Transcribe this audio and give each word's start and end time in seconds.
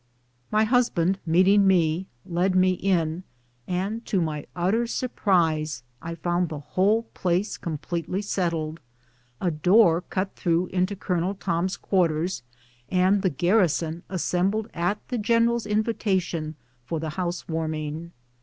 My 0.49 0.63
husband, 0.63 1.19
meeting 1.27 1.67
me, 1.67 2.07
led 2.25 2.55
me 2.55 2.71
in, 2.71 3.21
and 3.67 4.03
to 4.07 4.19
my 4.19 4.47
utter 4.55 4.87
surprise 4.87 5.83
I 6.01 6.15
found 6.15 6.49
the 6.49 6.57
whole 6.57 7.03
place 7.13 7.55
completely 7.55 8.23
settled, 8.23 8.79
a 9.39 9.51
door 9.51 10.01
cut 10.01 10.33
through 10.35 10.69
into 10.73 10.95
Colonel 10.95 11.35
Tom's 11.35 11.77
quarters, 11.77 12.41
and 12.89 13.21
the 13.21 13.29
garrison 13.29 14.01
assembled 14.09 14.71
at 14.73 14.97
the 15.09 15.19
general's 15.19 15.67
invitation 15.67 16.55
for 16.83 16.99
the 16.99 17.11
house 17.11 17.47
warming. 17.47 18.11